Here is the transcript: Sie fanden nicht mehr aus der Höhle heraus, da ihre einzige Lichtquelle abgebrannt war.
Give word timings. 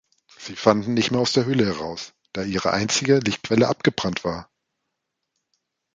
Sie 0.35 0.55
fanden 0.55 0.95
nicht 0.95 1.11
mehr 1.11 1.19
aus 1.19 1.31
der 1.33 1.45
Höhle 1.45 1.63
heraus, 1.63 2.13
da 2.33 2.41
ihre 2.41 2.71
einzige 2.71 3.19
Lichtquelle 3.19 3.67
abgebrannt 3.67 4.23
war. 4.23 4.49